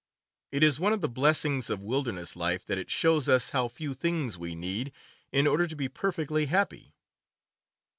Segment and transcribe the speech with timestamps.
[0.51, 3.93] It is one of the blessings of wilderness life that it shows us how few
[3.93, 4.91] things we need
[5.31, 6.95] in order to be perfectly happy.